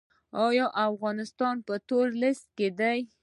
آیا 0.45 0.65
افغانستان 0.87 1.55
په 1.67 1.73
تور 1.87 2.05
لیست 2.21 2.45
کې 2.57 2.67
دی؟ 2.79 2.99